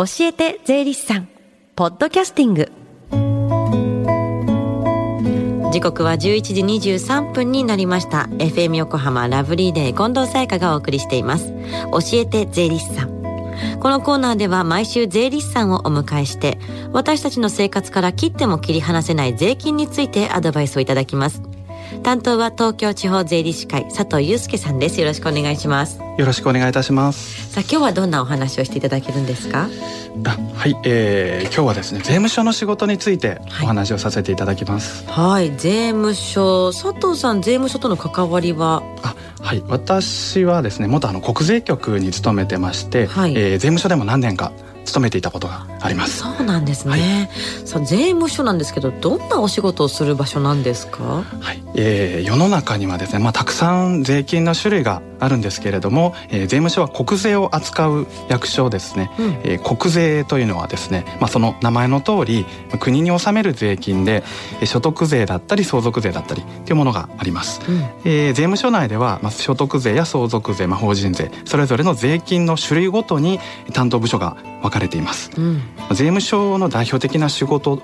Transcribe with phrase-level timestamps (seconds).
[0.00, 1.28] 教えて税理士さん
[1.76, 2.72] ポッドキャスティング。
[5.70, 6.62] 時刻は11時
[7.02, 8.26] 23分になりました。
[8.38, 11.52] FM 横浜ラブリーデー近藤沙耶香がお送りしています。
[11.92, 13.10] 教えて税理士さん。
[13.80, 16.58] このコーナーでは毎週税理士さんをお迎えして
[16.92, 21.42] 私たちの生活から切っても切り離せない税金についてアドバイスをいただきます。
[22.02, 25.00] 担当は東京地方税理士会佐藤祐介さんです。
[25.00, 25.98] よろしくお願いします。
[26.18, 27.52] よろしくお願いいたします。
[27.52, 29.68] さあ今日はどんなお話をしていただけるんですか？
[30.24, 35.04] あはい、えー、今日はですね税務署の仕事についてお話をさせていただきます。
[35.08, 38.82] はい、税務署佐藤さん税務署との関わりは？
[39.02, 44.52] あはい私はですね元あの国税局に勤めてまして、はい、えー、税務署でも何年か
[44.90, 46.18] 勤めていたことがあります。
[46.18, 46.98] そうなんですね、は
[47.62, 51.22] い、さあ税務署なんですけどどんなお仕事をする場所なんですか？
[51.22, 62.46] はい、えー、世の中にはですねまあたくさん税金の種類があるんですけれども、えー、税務署は国税を扱う役所ですね、うん、えー、国税というのはですねまあその名前の通り
[62.80, 64.24] 国に納める税金で
[64.64, 73.38] 所得税だったり相続税だったりというものがあります、うん、えー、税務署内ではまあ所得税や相続税まあ法人税それぞれの税金の種類ごとに
[73.72, 77.80] 担当部署が分かれています、うん、税務署の代表的な仕事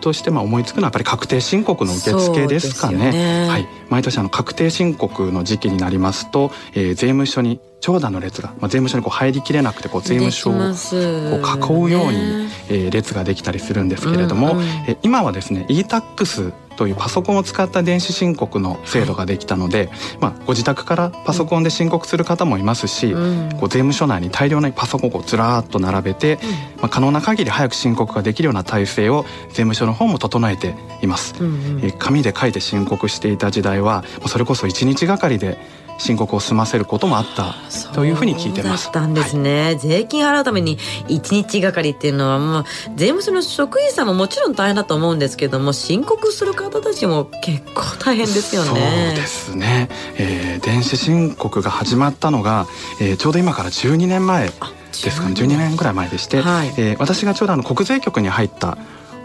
[0.00, 3.10] としてまあ思いつくのはやっぱり確定申告の受付ですかね。
[3.10, 3.48] ね。
[3.48, 12.48] はい、毎年あの確定申告の時期になりますと、えー、税務署に長蛇の列が、まあ、税務署にこう入りきれなくてこう税務署をこう囲うように、ね。
[12.70, 19.90] えー、列ができたりするんですけれども、うんうん、え今はですね e-tax というパソコンを使った電子申告の制度ができたので、
[20.20, 31.34] まあ、ご自宅からパソコンで申告する方もいますし、うん、こう税務署内に大量のパソコンをずらーっと並べて、うん、まあ、可能な限り早く申告ができるような体制を税務署の方も整えています。
[31.40, 35.58] うんうん、紙で書いて申告していた時代はそれこそ1日がかりで
[35.98, 37.54] 申告を済ませることもあった
[37.92, 38.84] というふうに聞いてます。
[38.86, 48.68] だったんですね、はい、税金払うために一日がかりっていうのはもう税務署の職員さんももちろん大変だと思うんですけども申告する方たちも結構大変ですよね。
[48.68, 52.66] そうですね、えー、電子申告が始まったのが、
[53.00, 55.34] えー、ちょうど今から12年前ですかね。
[55.34, 58.78] 12年ぐらい前でして、はい、えー、私がちょうどあの国税局に入った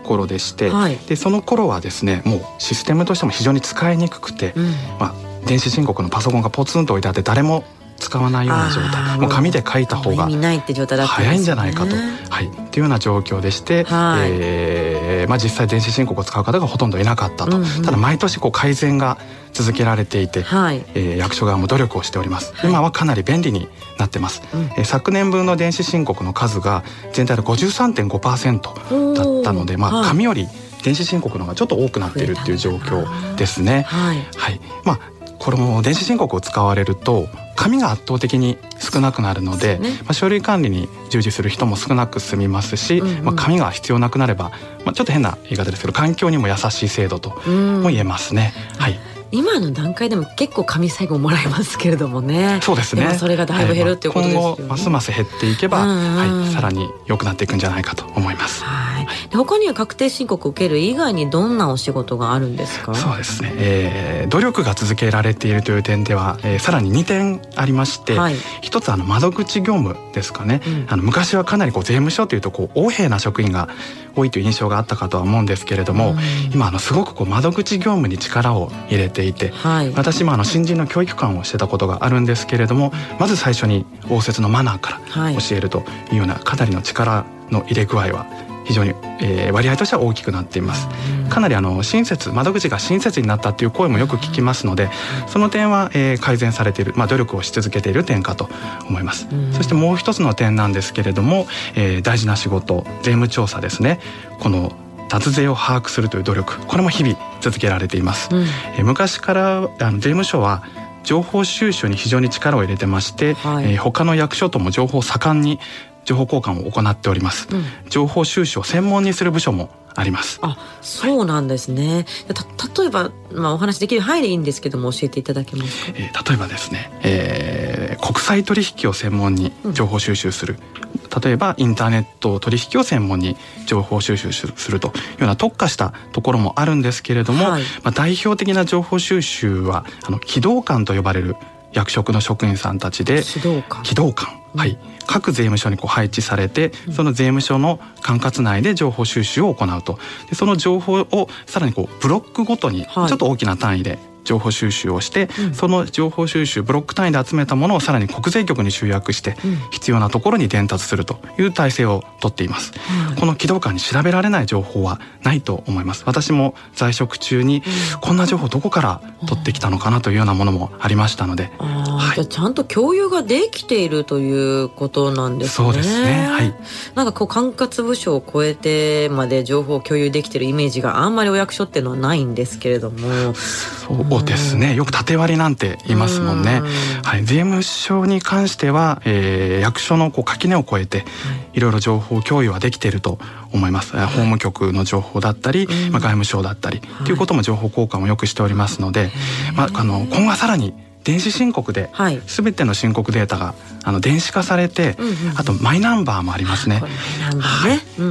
[0.03, 4.63] 頃でして、はい、でその頃はですねもうシステムとしても非常に使いにくくて、うん、
[5.00, 7.63] まあ電子申告のパソコンがポツンと置いてあって誰も
[7.97, 9.19] 使わないような状態。
[9.19, 19.17] もう紙で書いた方が早いんじゃないかと、はい、っていうような状況でして、はい、えー、まあ、実際電子申告を使う方がほとんどいなかったと、うんうん、ただ毎年こう改善が
[19.53, 26.83] 続けられていて、はい、えー、役所側も努力をしております、今はかなり便利になってます、うん、えー、昨年分の電子申告の数が
[27.13, 30.47] 全体で53.5%だったので、まあ、紙より
[30.83, 33.83] 電子申告の方がちょっと多くなっているっていう状況ですね。
[33.83, 34.99] はい、はい、まあ
[35.43, 37.27] これも電子申告を使われると
[37.57, 44.51] 紙が圧倒的に少なくなるので、ね、まあ、書類管理に従事する人も少なく済みますし、うんうん、まあ、紙が必要なくなれば、
[44.85, 48.53] まあ、ちょっと変な言い方ですけど環境にも優しい制度とも言えますね。
[48.77, 52.59] はい今の段階でも結構紙最後もらえますけれどもね。
[52.61, 53.16] そうですね。
[53.17, 58.63] それがだいぶ減るっていうことですよね、はい、今後ますます減っていけば、はい、さらに良くなっていくんじゃないかと思います。
[58.63, 59.07] はい。
[59.33, 62.94] 他には確定申告を受ける以外にどんなお仕事があるんですか？
[62.94, 73.69] そうですね、えー、努力が続けられているという点では、えー、さらに2点ありまして、はい、一つあの窓口業務ですかね、うん、あの昔はかなりこう税務署というとこう横柄な職員が
[74.16, 76.18] 多いという印象があったかとは思うんですけれども、うん、
[76.53, 88.25] 今あのすごくこう窓口業務に力を入れていて、はい、私もあの新人の教育官をしてたことがあるんですけれどもまず最初に応接のマナーから教えるというようなかなりの力の入れ具合は
[88.63, 88.91] 非常に、
[89.22, 90.88] えー、割合としては大きくなっています。
[91.29, 94.90] かなりあの親切窓口が親切になったっていう声もよく聞きますので、
[95.28, 98.50] その点は、えー、改善されている、まあ、努力をし続けている点かと
[98.88, 99.28] 思います。
[99.51, 104.00] そしてもう一つの点なんですけれども、えー、大事な仕事税務調査ですね。
[104.40, 104.72] この
[105.09, 108.45] 脱税を把握するという努力これも日々続けられています、うん、
[108.80, 110.63] え昔からあの税務署は
[111.03, 115.59] 情報収集に非常に力を入れてまして、はい、えー、他の役所とも情報を盛んに
[116.05, 120.39] 情報交換を行っております、うん、情報収集を専門にする部署もあります。
[120.41, 141.38] あそうなんですね、た例えば、まあ、お話できる範囲でいいんですけども教えていただけますか、えー、例えばですね、えー、国際取引を専門に情報収集する、うん、例えばインターネット取引を専門に情報収集するというような特化したところもあるんですけれども、はい、まあ、代表的な情報収集はあの機動官と呼ばれる
[141.73, 143.83] 役職の職員さんたちで機動官。
[143.83, 144.77] 機動官、はい、
[145.07, 149.99] 各税務署にこう配置されてその税務署の管轄内で情報収集を行うと。
[150.29, 162.71] でその情報をさらにこうブロックごとにちょっと大きな単位で情報収集をして、うん、その情報収集ブロック単位で集めたものをさらに国税局に集約して、うん、必要なところに伝達するという体制をとっています、
[163.02, 166.04] うん、この機動館に調べられない情報はないと思います。
[166.06, 167.63] 私も在職中に
[168.01, 175.68] こんな情報どこから取ってきたのかなというようなものもありましたので、はい、じゃちゃんと共有ができているということなんですね。
[175.68, 176.27] そうですね。
[176.30, 176.54] はい。
[176.95, 183.33] なんかこう管轄部署を超えてまで情報を共有できてるイメージがあんまりお役所っていうのはないんですけれども。
[183.33, 184.75] そうですね。
[184.75, 186.62] よく縦割りなんて言いますもんね。
[187.04, 191.06] はい、税務署に関しては、えー、役所のこう垣根を越えて、
[191.54, 191.63] い。
[191.63, 193.19] ろいろ情報共有はできていると
[193.51, 197.13] 思います、はい、法務局の情報だったり、まあ、外務省だったり、とい。
[197.13, 199.11] うことも情報交換をよくしておりますので、
[199.55, 200.73] まあ、あの今後はさらに
[201.03, 201.89] 電子申告で、
[202.27, 204.95] 全ての申告データがあの電子化されて、
[205.35, 206.81] あとマイナンバーもありますね。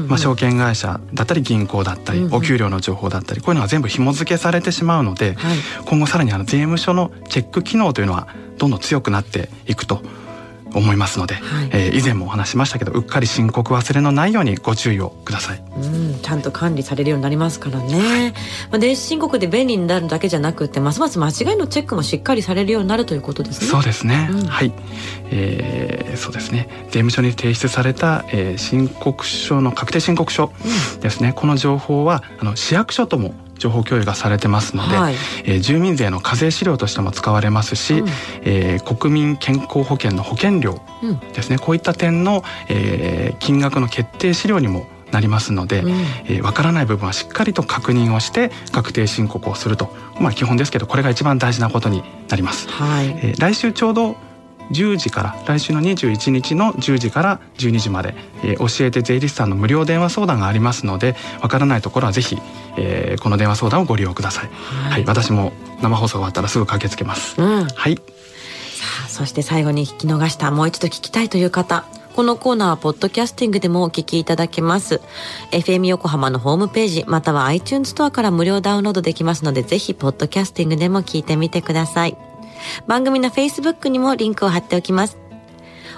[0.08, 5.36] まあ証券会社だったり銀行だったり、お給料の情報だったりこういうのが全部紐付けされてしまうので、
[5.86, 8.28] 今後さらにあの税務署のチェック機能というのは
[8.58, 10.02] どんどん強くなっていくと
[10.74, 18.36] 思いますので、はい、えー、以前もお話しましたけどうっかり申告忘れのないようにご注意をください、うん、ちゃんと管理されるようになりますからね、はい、ま
[18.72, 23.66] あ、電子申告で便利になるだけじゃなくてますます間違いのチェックもしっかりされるようになるということですね。
[23.66, 24.72] そうですね、うん、はい、
[25.30, 26.68] えー、そうですね。
[26.86, 30.52] 税務署に提出された、えー、申告書の確定申告書
[31.00, 35.14] ですね、うん、この情報はあの市役所とも情報共有がされてますので、はい、
[35.44, 38.08] えー、住民税の課税資料としても使われますし、うん、
[38.42, 40.80] えー、国民健康保険の保険料
[41.32, 49.94] ですね、うん、こういった点の、えー、金額の決定資料にもなりますので、うん、えー、分からない部分はしっかりと確認をして確定申告をすると。
[50.20, 52.68] まあ基本ですけどこれが一番大事なことになります。
[52.68, 54.16] はい、えー、来週ちょうど
[54.72, 62.38] 10時から来週の21日の10時から12時まで、えー、教えて税理士さんの無料電話相談がありますのでわからないところはぜひ、
[62.76, 65.52] えー、この電話相談をご利用ください、はい、はい、私も
[65.82, 67.96] 生放送終わったらすぐ駆けつけます、うん、はい。
[67.96, 68.02] さ
[69.06, 70.50] あそして最後に聞き逃した。
[70.50, 71.84] もう一度聞きたいという方。
[72.14, 75.00] このコーナーはポッドキャスティングでもお聞きいただけます。
[75.50, 82.31] FM 横浜のホームページ、または iTunes ストアから無料ダウンロードできますので、ぜひポッドキャスティングでも聞いてみてください。
[82.86, 85.18] 番組の Facebook にもリンクを貼っておきます。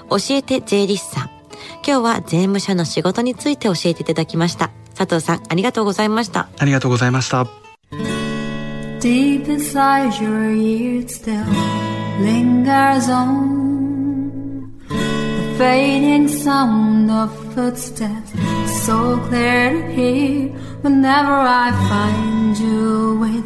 [0.09, 1.29] 教えて税理士さん。
[1.85, 4.71] 今日は税務署の仕事について教えていただきました。
[4.95, 6.47] 佐藤さん、ありがとうございました。
[6.57, 7.45] ありがとうございました。
[8.99, 11.45] Deep inside your ears still
[12.19, 18.33] lingers on the fading sound of footsteps
[18.83, 20.49] so clear to hear
[20.81, 23.45] whenever I find you with